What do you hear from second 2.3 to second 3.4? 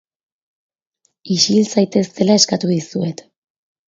eskatu dizuet.